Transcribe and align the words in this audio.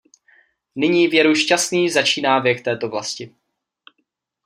Nyní 0.75 1.07
věru 1.07 1.35
šťastný 1.35 1.89
začíná 1.89 2.39
věk 2.39 2.63
této 2.63 2.89
vlasti. 2.89 3.35